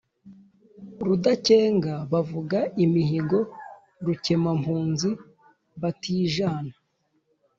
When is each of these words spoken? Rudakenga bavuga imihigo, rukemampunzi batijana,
Rudakenga 1.05 1.93
bavuga 2.11 2.59
imihigo, 2.85 3.39
rukemampunzi 4.05 5.11
batijana, 5.81 6.73